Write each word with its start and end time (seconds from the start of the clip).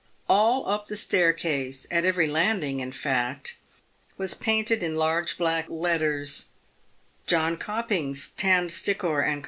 All 0.27 0.67
up 0.67 0.87
the 0.87 0.97
staircase— 0.97 1.85
at 1.91 2.05
every 2.05 2.25
landing, 2.25 2.79
in 2.79 2.91
fact, 2.91 3.57
was 4.17 4.33
painted 4.33 4.81
in 4.81 4.95
large 4.97 5.37
black 5.37 5.67
letters," 5.69 6.45
Jonkopings, 7.27 8.31
Tandstickoe, 8.35 9.23
and 9.23 9.33
Co." 9.35 9.39